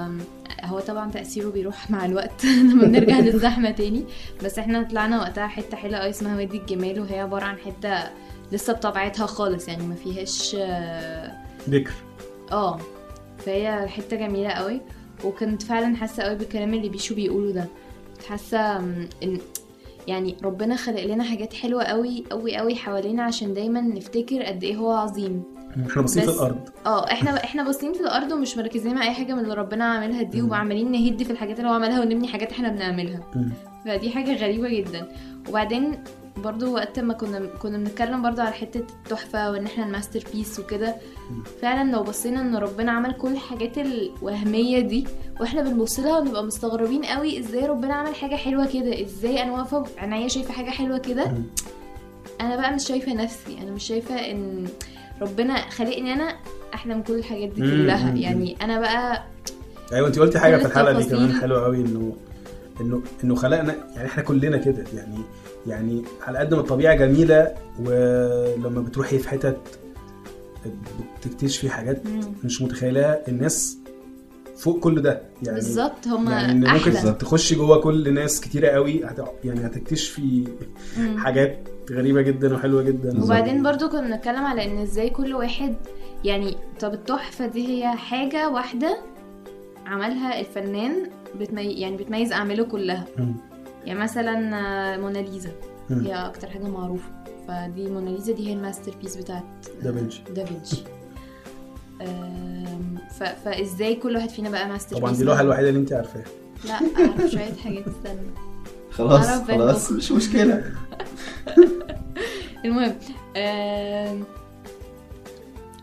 [0.64, 2.46] هو طبعا تأثيره بيروح مع الوقت.
[2.72, 4.06] لما بنرجع للزحمة تاني.
[4.44, 8.10] بس إحنا طلعنا وقتها حتة حلوة قوي اسمها وادي الجمال وهي عبارة عن حتة
[8.52, 11.32] لسه بطبيعتها خالص يعني ما فيهاش آه،
[11.70, 11.92] ذكر.
[12.52, 12.80] آه
[13.38, 14.82] فهي حتة جميلة قوي
[15.24, 17.66] وكنت فعلا حاسة قوي بالكلام اللي بيشو بيقوله ده.
[18.16, 19.38] كنت حاسه إن
[20.08, 24.76] يعني ربنا خلق لنا حاجات حلوة قوي قوي قوي حوالينا عشان دايما نفتكر قد إيه
[24.76, 25.44] هو عظيم.
[25.90, 26.70] إحنا باصين في الأرض.
[26.86, 30.22] آه إحنا إحنا باصين في الأرض ومش مركزين مع أي حاجة من اللي ربنا عاملها
[30.22, 33.20] دي وعمالين نهد في الحاجات اللي هو عملها ونبني حاجات إحنا بنعملها.
[33.86, 35.08] فدي حاجة غريبة جدا.
[35.50, 36.04] وبعدين
[36.38, 40.96] برضو وقت ما كنا كنا بنتكلم برضو على حتة التحفة وإن إحنا ال masterpiece وكده
[41.62, 45.08] فعلا لو بصينا إن ربنا عمل كل الحاجات الوهمية دي
[45.40, 49.86] وإحنا بنبص لها ونبقى مستغربين قوي إزاي ربنا عمل حاجة حلوة كده إزاي أنا واقفة
[49.98, 51.32] عينيا شايفة حاجة حلوة كده.
[52.42, 54.68] أنا بقى مش شايفة نفسي أنا مش شايفة إن
[55.22, 56.36] ربنا خلقني أنا
[56.74, 59.24] أحلى من كل الحاجات دي كلها يعني أنا بقى
[59.94, 61.04] أيوه انت قلتي حاجة في الحلقة دي.
[61.10, 62.16] كمان حلوة قوي إنه
[62.82, 65.18] إنه إنه خلقنا يعني إحنا كلنا كده يعني
[65.68, 69.58] يعني على قد ما الطبيعة جميلة ولما بتروحي في حتت
[71.26, 72.02] بتكتشفي حاجات.
[72.44, 73.78] مش متخيلها الناس
[74.60, 79.06] فوق كل ده يعني بالظبط هما يعني ممكن أحلى تخشي جوه كل ناس كتيرة قوي
[79.06, 79.20] هت...
[79.44, 80.48] يعني هتكتشفي.
[81.18, 85.76] حاجات غريبة جدا وحلوة جدا وبعدين برضو كنا بنتكلم على إن إزاي كل واحد
[86.24, 88.98] يعني طب التحفة دي هي حاجة واحدة
[89.86, 90.94] عملها الفنان
[91.40, 91.64] بتمي...
[91.64, 93.36] يعني بتميز أعماله كلها مم.
[93.86, 95.52] يعني مثلا موناليزا.
[95.90, 97.10] هي أكتر حاجة معروفة
[97.48, 99.44] فدي موناليزا دي هي ال masterpiece بتاعت
[99.84, 100.84] دافنشي دافنشي.
[103.46, 106.24] فازاي كل واحد فينا بقى ماستر طبعا دي اللوحه الوحيدة اللي انت عارفاها.
[106.66, 108.22] لا أعرف شوية حاجات استنى.
[108.92, 109.92] خلاص خلاص.
[109.92, 110.64] مش مشكلة.
[112.66, 112.96] المهم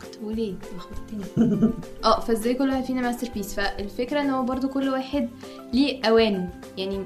[0.03, 1.25] كنت بقول إيه؟ لخبطتني.
[2.05, 5.29] آه فازاي كل واحد فينا masterpiece فالفكرة إن هو برضو كل واحد
[5.73, 6.99] ليه اوان يعني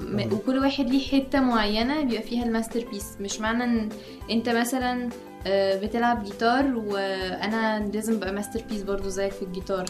[0.00, 0.32] م-.
[0.32, 3.88] وكل واحد ليه حتة معينة بيبقى فيها ال masterpiece مش معنى إن
[4.30, 5.08] أنت مثلا
[5.46, 9.84] بتلعب جيتار وأنا لازم ابقى masterpiece برضو زيك في الجيتار.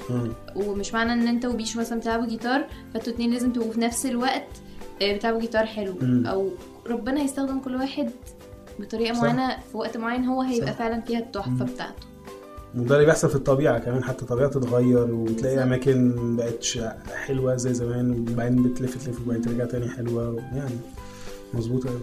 [0.57, 2.65] ومش معنى إن أنت وبيشو مثلا بتلعبوا جيتار
[2.95, 4.47] فأنتوا اتنين لازم تبقوا في نفس الوقت
[5.03, 5.95] آه، بتلعبوا جيتار حلو.
[6.03, 6.51] أو
[6.87, 8.11] ربنا هيستخدم كل واحد
[8.81, 9.21] بطريقة.
[9.21, 10.79] معينة في وقت معين هو هيبقى صح.
[10.79, 11.65] فعلا فيها التحفة.
[11.65, 12.07] بتاعته
[12.77, 15.63] وده اللي بيحصل في الطبيعة كمان حتى الطبيعه تتغير وتلاقي.
[15.63, 16.79] أماكن مبقتش
[17.27, 20.75] حلوة زي زمان وبعدين بتلف تلف وبعدين ترجع تاني حلوة يعني
[21.55, 22.01] مظبوطة قوي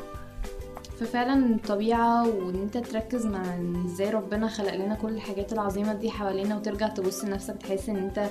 [1.02, 3.42] ففعلا الطبيعه وإن أنت تركز مع
[3.86, 8.30] إزاي ربنا خلق لنا كل الحاجات العظيمة دي حوالينا وترجع تبص لنفسك تحس إن أنت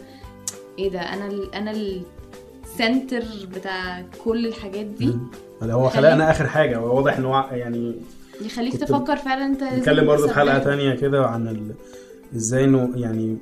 [0.79, 5.15] إيه ده أنا ال أنا السنتر بتاع كل الحاجات دي.
[5.63, 6.77] هو هو خلقنا آخر حاجة.
[6.79, 7.95] هو واضح إن هو يعني
[8.41, 10.59] يخليك تفكر فعلا أنت نتكلم برضه في تسبح.
[10.59, 11.75] تانية كده عن ال...
[12.37, 13.37] إزاي إنه يعني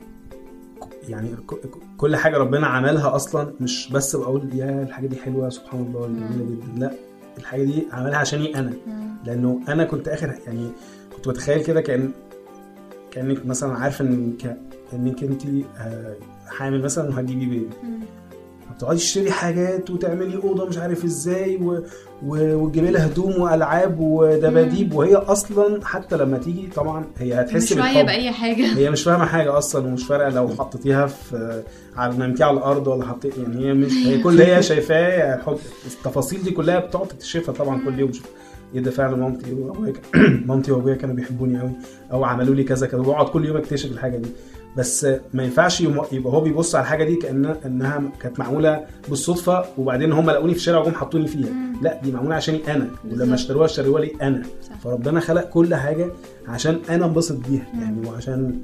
[1.09, 1.29] يعني
[1.97, 6.57] كل حاجة ربنا عملها أصلا مش بس بقول يا الحاجة دي حلوة سبحان الله جميلة
[6.57, 7.08] جدا لا.
[7.39, 8.73] الحاجة دي عملها عشاني أنا.
[9.25, 10.71] لأنه أنا كنت آخر يعني
[11.17, 12.11] كنت بتخيل كده كأن
[13.11, 14.57] كأنك مثلا عارفة إن ك...
[14.93, 15.43] إنك انت
[15.79, 16.15] آه،
[16.47, 17.69] حامل مثلا وهتجيبي بيبي.
[18.69, 18.75] مم.
[18.75, 21.83] بتقعدي تشتري حاجات وتعملي أوضة مش عارف إزاي و...
[22.27, 22.55] و...
[22.55, 24.95] وتجيبي لها هدوم وألعاب ودباديب.
[24.95, 28.07] وهي أصلا حتى لما تيجي طبعا هي هتحس مش بالحب.
[28.07, 28.65] بأي حاجة.
[28.79, 31.63] هي مش فاهمة حاجة أصلا ومش فارقة لو حطيتيها في
[31.97, 35.59] على نمتيها على الأرض ولا حطيت يعني هي مش هي كل هي شايفاه حب.
[35.87, 38.13] التفاصيل دي كلها بتقعد تكتشفها طبعا كل يوم.
[38.75, 39.93] إيه ده فعلا مامتي وأبويا
[40.47, 41.71] مامتي وأبويا كانوا بيحبوني قوي
[42.13, 43.01] أو عملوا لي كذا كذا.
[43.01, 44.29] بقعد كل يوم أكتشف الحاجة دي.
[44.77, 50.13] بس ما ينفعش يبقى هو بيبص على الحاجة دي كانها إنها كانت معمولة بالصدفة وبعدين
[50.13, 51.49] هم لقوني في الشارع وجم حطوني فيها.
[51.83, 52.91] لا دي معمولة عشاني أنا.
[53.11, 54.43] ولما اشتروها اشتروها لي أنا.
[54.63, 54.79] صح.
[54.79, 56.11] فربنا خلق كل حاجة
[56.49, 58.63] عشان أنا انبسط بيها يعني وعشان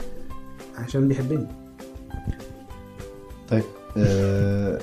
[0.75, 1.47] عشان بيحبني.
[3.49, 3.65] طيب
[3.97, 4.81] آه...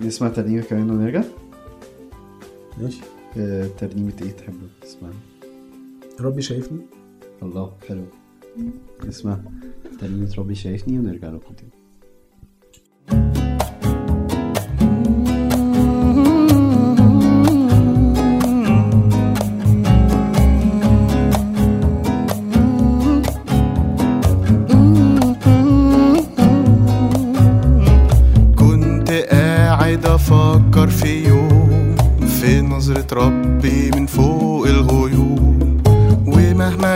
[0.00, 1.22] نسمع ترنيمة كمان ونرجع؟
[2.80, 3.00] ماشي.
[3.38, 3.66] آه...
[3.78, 5.12] ترنيمة إيه تحب تسمعها؟
[6.20, 6.86] ربي شايفني.
[7.42, 8.04] الله حلو.
[9.06, 9.38] نسمع
[10.00, 11.76] ترنيمه ربي شايفني ونرجع لكم تاني
[29.30, 33.90] قاعد أفكر في يوم في نظرة ربي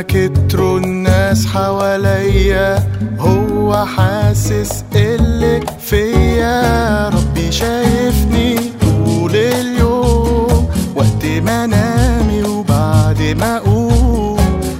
[0.03, 2.79] كتروا الناس حواليا.
[3.19, 7.09] هو حاسس اللي فيا.
[7.09, 14.37] ربي شايفني طول اليوم وقت ما انامي وبعد ما أقوم.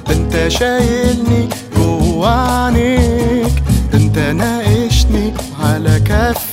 [0.09, 3.63] ده انت شايلني جوا عينيك
[3.93, 6.50] ده انت ناقشني على كفيك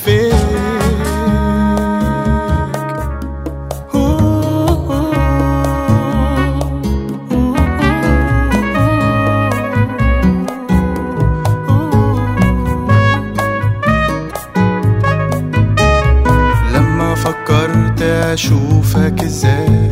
[19.08, 19.90] اشوفك إزاي؟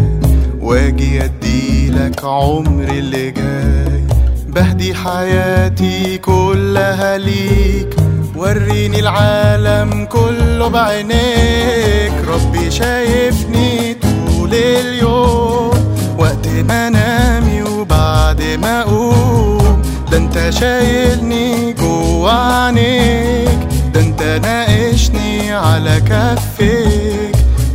[0.60, 4.02] واجي أديلك عمري اللي جاي.
[4.48, 7.96] بهدي حياتي كلها ليك.
[8.36, 12.12] وريني العالم كله بعينيك.
[12.28, 15.70] ربي شايفني طول اليوم.
[16.18, 19.82] وقت ما انامي وبعد ما أقوم.
[20.10, 23.58] ده أنت شايلني جوا عينيك.
[23.94, 27.05] ده أنت ناقشني على كفيك.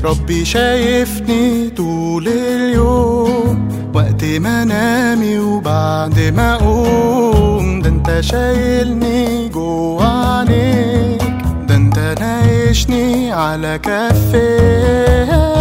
[0.04, 7.82] ربي شايفني طول اليوم وقت ما انامي وبعد ما أقوم.
[7.82, 11.22] ده انت شايلني جوا عينيك
[11.68, 15.61] ده انت ناقشني على كفيك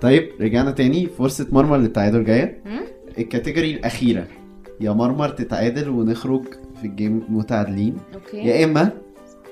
[0.00, 1.06] طيب رجعنا تاني.
[1.06, 2.62] فرصة مرمر للتعادل جاية.
[2.64, 2.80] مم؟
[3.18, 4.26] ال category الأخيرة.
[4.80, 6.44] يا مرمر تتعادل ونخرج
[6.80, 7.96] في ال game متعادلين.
[8.14, 8.36] okay.
[8.36, 8.90] يا إما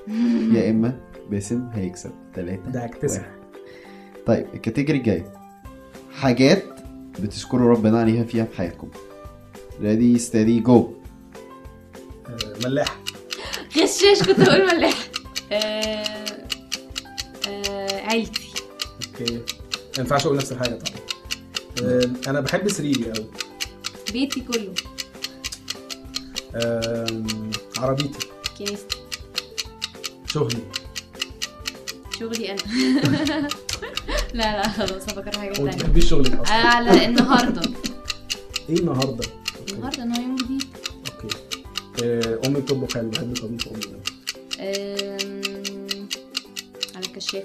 [0.55, 0.99] يا إما
[1.31, 2.11] باسم هيكسب.
[2.35, 3.25] ثلاثة ده واحد.
[4.25, 5.23] طيب ال category الجاي
[6.15, 6.63] حاجات
[7.19, 8.87] بتشكروا ربنا عليها فيها في حياتكم.
[9.81, 10.93] ready steady go
[12.65, 12.99] ملاح.
[13.77, 15.03] غشاش كنت هقول ملاحة
[15.51, 16.05] آه،
[17.47, 18.49] آه، عيلتي.
[19.21, 19.41] okay.
[19.97, 20.75] ما ينفعش أقول نفس الحاجة.
[20.75, 20.99] طبعا
[21.83, 23.25] آه، أنا بحب سريري قوي
[24.13, 24.73] بيتي كله.
[27.77, 28.27] عربيتي.
[28.59, 28.97] كنيستي.
[30.33, 30.57] شغلي.
[32.19, 32.61] شغلي أنا.
[34.33, 35.71] لا لا خلاص هفكر حاجة وما تانية.
[35.75, 37.61] بتحبيش شغلك آه، أصلا على النهاردة.
[38.69, 39.25] إيه النهارده؟
[39.59, 39.73] okay.
[39.73, 40.63] النهاردة أنا يوم جديد.
[41.23, 41.37] okay.
[42.03, 43.09] آه، أمي بتطبخ حلو.
[43.09, 43.95] بحب طبيخ أمي.
[44.59, 45.41] أم،
[46.95, 47.43] على الكشاف.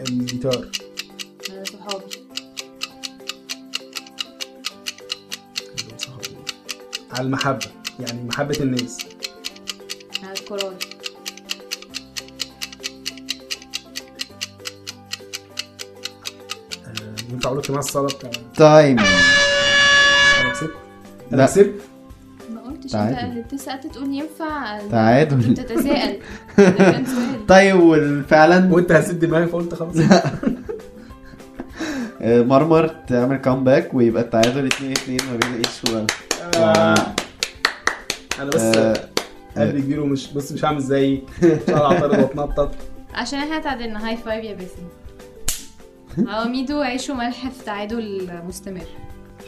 [0.00, 0.68] الجيتار
[1.50, 2.04] على صحابي
[7.12, 7.66] على المحبة
[8.00, 8.98] يعني محبة الناس.
[10.22, 10.36] على
[16.86, 20.70] آه، ينفع أقول لك كمان الصلاة بتاع تايم أنا كسبت؟
[21.30, 21.36] لا.
[21.36, 21.80] أنا كسبت؟
[22.96, 23.86] قلتش تعادل.
[23.86, 25.54] انت تقول ينفع؟ تعادل.
[25.54, 26.18] تتساءل.
[27.48, 29.96] طيب وفعلا وأنت هسيب دماغي فقلت خلاص.
[32.22, 36.04] آه، مرمر تعمل كامباك ويبقى التعادل 2 2 ما بين إيش و
[36.58, 36.94] آه،
[38.38, 39.08] أنا بس آه،
[39.56, 42.72] قلبي كبير ومش بص مش هعمل زيك مش هقعد اعترض واتنطط.
[43.14, 44.08] عشان إحنا تعادلنا.
[44.08, 44.82] high five يا باسم.
[46.30, 48.86] آه ميدو عيش وملح في تعادل مستمر.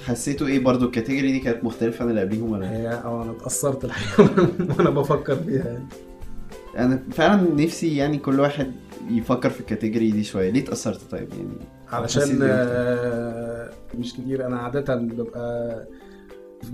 [0.06, 3.22] حسيتوا إيه برضو؟ ال category دي كانت مختلفة عن اللي قبليهم ولا لأ؟ هي آه
[3.22, 5.84] أنا اتأثرت الحقيقة وأنا- وأنا بفكر فيها يعني.
[6.78, 8.72] أنا فعلا نفسي يعني كل واحد
[9.10, 10.50] يفكر في ال category دي شوية.
[10.50, 11.48] ليه اتأثرت طيب يعني؟
[11.92, 14.46] علشان؟ آه، مش كتير.
[14.46, 15.86] أنا عادة ببقى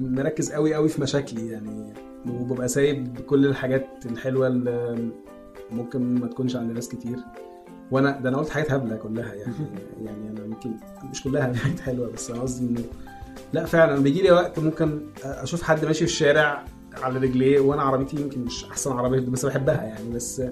[0.00, 1.92] مركز قوي قوي في مشاكلي يعني
[2.30, 4.98] وببقى سايب كل الحاجات الحلوة اللي
[5.70, 7.16] ممكن ما تكونش عند ناس كتير.
[7.90, 9.54] وأنا ده أنا قلت حاجات هبلة كلها يعني.
[10.04, 10.70] يعني أنا يمكن
[11.10, 12.80] مش كلها حاجات حلوة بس أنا قصدي إنه
[13.52, 16.64] لا فعلا بيجي لي وقت ممكن أشوف حد ماشي في الشارع
[17.02, 20.42] على رجليه وأنا عربيتي يمكن مش أحسن عربية بس بحبها يعني بس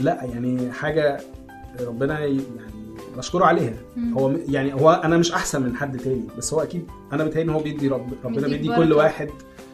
[0.00, 1.20] لا يعني حاجة
[1.80, 2.40] ربنا يعني
[3.16, 3.74] بشكره عليها.
[3.96, 4.18] مم.
[4.18, 7.54] هو يعني هو أنا مش أحسن من حد تاني بس هو أكيد أنا متهيألي إن
[7.54, 8.80] هو بيدي رب ربنا بيدي بركة.
[8.84, 9.28] كل واحد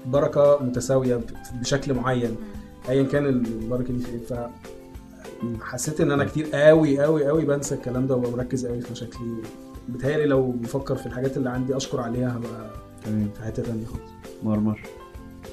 [0.07, 1.21] بركة متساوية
[1.61, 2.37] بشكل معين
[2.89, 4.19] ايا كان البركة دي في إيه.
[4.19, 4.35] ف
[5.63, 9.43] حسيت إن أنا كتير قوي قوي قوي بنسى الكلام ده وببقى مركز قوي في مشاكلي.
[9.89, 12.71] بتهيألي لو بفكر في الحاجات اللي عندي أشكر عليها هبقى
[13.05, 13.31] تمام.
[13.35, 14.11] في حتة تانية خالص.
[14.43, 14.81] مرمر.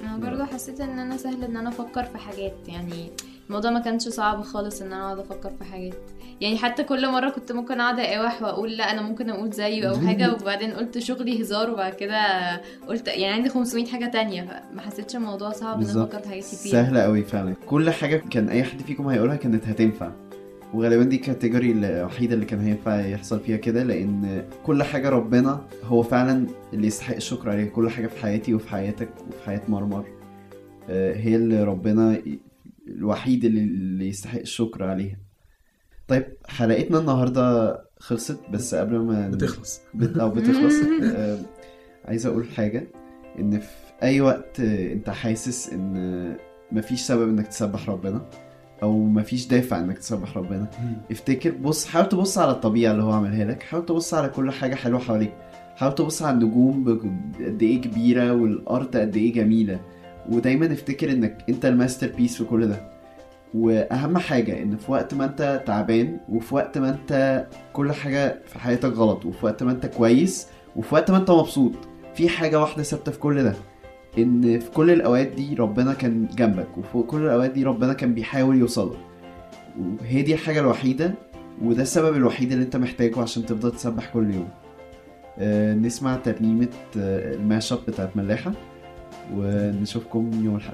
[0.04, 3.12] أنا برضو حسيت إن أنا سهل إن أنا أفكر في حاجات يعني
[3.48, 5.94] الموضوع ما كانش صعب خالص إن أنا أقعد أفكر في حاجات.
[6.42, 9.96] يعني حتى كل مرة كنت ممكن أقعد اقاوح وأقول لأ أنا ممكن أقول زيه أو
[10.08, 12.18] حاجة وبعدين قلت شغلي هزار وبعد كده
[12.88, 14.64] قلت يعني عندي 500 حاجة تانية.
[14.72, 16.04] فما حسيتش الموضوع صعب إن أنا.
[16.04, 16.72] أفكر في حاجات كتير.
[16.72, 17.54] سهلة قوي فعلا.
[17.68, 20.12] كل حاجة كان أي حد فيكم هيقولها كانت هتنفع.
[20.74, 26.04] وغالبا دي الكاتيجوري الوحيدة اللي كان هينفع يحصل فيها كده لأن كل حاجة ربنا هو
[26.04, 27.66] فعلا اللي يستحق الشكر عليها.
[27.66, 30.06] كل حاجة في حياتي وفي حياتك وفي حياة مرمر
[30.90, 32.22] آه، هي اللي ربنا
[32.88, 35.18] الوحيد اللي, يستحق الشكر عليها.
[36.08, 39.82] طيب حلقتنا النهاردة خلصت بس قبل ما بتخلص.
[39.94, 40.18] بت...
[40.18, 40.76] أو بتخلص
[41.16, 41.40] آه،
[42.06, 42.88] عايز أقول حاجة
[43.40, 43.68] إن في
[44.04, 46.36] أي وقت آه، أنت حاسس إن
[46.72, 48.26] مفيش سبب إنك تسبح ربنا.
[48.84, 50.68] أو مفيش دافع إنك تسبح ربنا.
[51.12, 53.64] افتكر بص حاول تبص على الطبيعة اللي هو عملها لك.
[53.64, 55.34] حاول تبص على كل حاجة حلوة حواليك.
[55.76, 57.00] حاول تبص على النجوم
[57.46, 59.80] قد إيه كبيرة والأرض قد إيه جميلة.
[60.30, 62.94] ودايما افتكر إنك أنت ال masterpiece في كل ده.
[63.54, 68.60] وأهم حاجة إن في وقت ما أنت تعبان وفي وقت ما أنت كل حاجة في
[68.60, 71.72] حياتك غلط وفي وقت ما أنت كويس وفي وقت ما أنت مبسوط
[72.16, 73.54] في حاجة واحدة ثابتة في كل ده.
[74.18, 78.58] إن في كل الأوقات دي ربنا كان جنبك وفي كل الأوقات دي ربنا كان بيحاول
[78.58, 78.98] يوصلك.
[80.02, 81.14] وهي دي الحاجة الوحيدة
[81.64, 84.50] وده السبب الوحيد اللي أنت محتاجه عشان تفضل تسبح كل يوم.
[85.40, 88.52] آه نسمع ترنيمه آه الماشب بتاعت ملاحة
[89.36, 90.74] ونشوفكم يوم الأحد.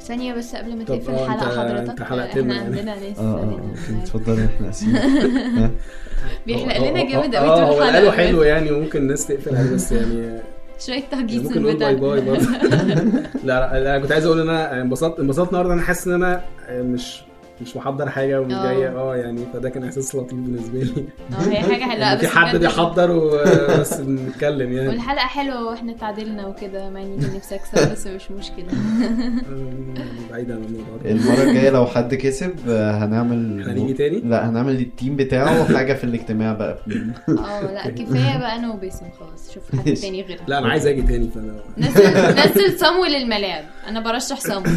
[0.00, 2.64] ثانية بس قبل ما تقفل الحلقة أنت- حضرتك أنت حلقتنا إحنا يعني.
[2.78, 4.02] عندنا ناس آه آه هنا.
[4.02, 4.68] اتفضل إحنا
[6.84, 10.38] هو- لنا جامد قوي طول قاله حلو يعني وممكن الناس تقفل عليه بس يعني
[10.86, 12.40] شوية تهجيس ممكن نقول باي باي برضه.
[12.44, 12.62] لا
[13.48, 15.20] لا لا، أنا كنت عايز أقول إن أنا انبسطت.
[15.20, 15.72] انبسطت النهارده.
[15.74, 17.20] أنا حاسس إن أنا مش
[17.62, 18.62] مش محضر حاجة ومش آه.
[18.72, 18.88] جاية.
[18.88, 21.04] آه يعني فده كان إحساس لطيف بالنسبة لي.
[21.32, 24.88] آه هي حاجة حلوة يعني في بس حد بجد- بيحضر وبس بنتكلم يعني.
[24.88, 28.66] والحلقة حلوة وإحنا تعادلنا وكده مع إني كان نفسي أكسب بس مش مشكلة.
[29.52, 31.10] آه، بعيد عن الموضوع ده.
[31.10, 35.92] المرة الجاية لو حد كسب آه، هنعمل هنيجي تاني؟ لا هنعمل لل team بتاعه حاجة
[35.94, 36.78] في الاجتماع بقى.
[37.28, 39.54] آه لا كفاية بقى أنا وباسم خلاص.
[39.54, 40.44] شوف حد تاني غيرنا.
[40.48, 42.02] لا أنا عايز أجي تاني فانا نزل
[42.50, 44.76] نزل صموي للملاعب أنا برشح صموي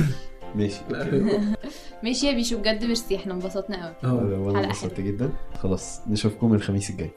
[0.55, 0.79] ماشي.
[2.03, 3.95] ماشي يا بيشو بجد ميرسي إحنا انبسطنا قوي.
[4.03, 5.01] آه وأنا حلقة انبسطت.
[5.01, 5.29] جدا.
[5.59, 7.11] خلاص نشوفكم الخميس الجاي.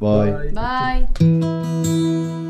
[0.00, 0.52] bye.
[0.52, 1.06] bye.
[1.20, 2.43] مفيش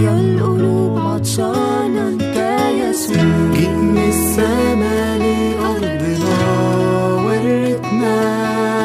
[0.00, 2.36] مية القلوب عطشانة انت
[2.80, 3.24] يسوع
[3.54, 6.44] جيت من السما لأرضنا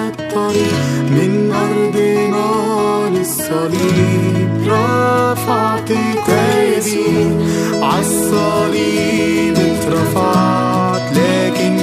[0.07, 0.73] الطريق.
[1.11, 2.47] من أرضنا
[3.09, 4.49] للصليب
[9.57, 11.73] اترفعت لكن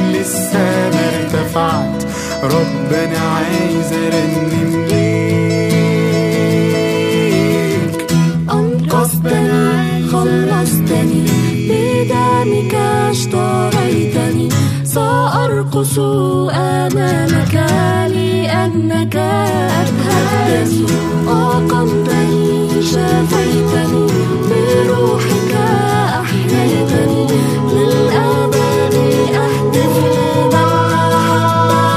[0.95, 2.03] ارتفعت.
[2.43, 4.62] ربنا عايز ارنم
[15.73, 15.99] سأرقص
[16.53, 17.55] أمامك
[18.13, 20.87] لأنك أبهجتني
[21.29, 24.07] أقمتني شفيتني
[24.49, 25.53] بروحك
[26.21, 27.27] أحييتني
[27.73, 28.95] للأبد
[29.35, 30.55] أهتف لمن
[31.15, 31.93] أحبني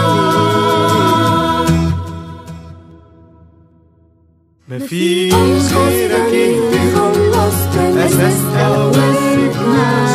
[4.68, 5.34] مفيش
[5.74, 6.34] غيرك.
[6.96, 10.15] خلصتني أساس أولادنا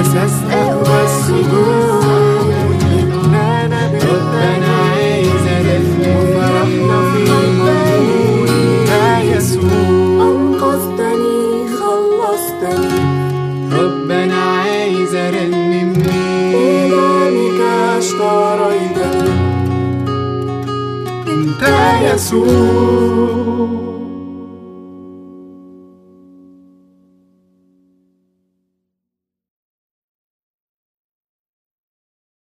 [0.00, 2.50] أساس أقوى السجود
[4.10, 8.48] ربنا عايز ألفنا وفرحنا في الموجود
[8.88, 9.70] يا يسوع
[10.20, 13.00] أنقذتني خلصتني.
[13.72, 17.60] ربنا عايز أرنم ليك بدمك
[17.98, 19.30] أشتريتني.
[21.28, 21.62] أنت
[22.14, 23.79] يسوع.